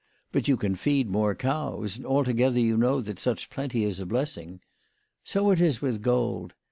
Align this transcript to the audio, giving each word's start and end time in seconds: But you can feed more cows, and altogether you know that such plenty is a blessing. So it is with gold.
But 0.31 0.47
you 0.47 0.57
can 0.57 0.75
feed 0.75 1.11
more 1.11 1.35
cows, 1.35 1.95
and 1.97 2.07
altogether 2.07 2.59
you 2.59 2.75
know 2.75 3.01
that 3.01 3.19
such 3.19 3.51
plenty 3.51 3.83
is 3.83 3.99
a 3.99 4.05
blessing. 4.07 4.59
So 5.23 5.51
it 5.51 5.61
is 5.61 5.79
with 5.79 6.01
gold. 6.01 6.55